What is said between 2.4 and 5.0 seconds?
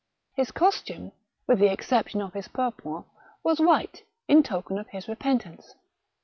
purpoint, was white, in token of